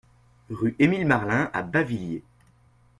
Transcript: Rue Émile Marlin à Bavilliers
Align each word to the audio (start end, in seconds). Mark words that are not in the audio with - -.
Rue 0.49 0.75
Émile 0.79 1.05
Marlin 1.05 1.51
à 1.53 1.61
Bavilliers 1.61 2.23